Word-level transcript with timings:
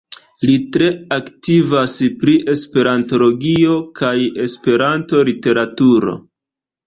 Li 0.49 0.53
tre 0.75 0.85
aktivas 1.17 1.93
pri 2.23 2.33
esperantologio 2.53 3.77
kaj 4.01 4.15
esperanto-literaturo. 4.47 6.17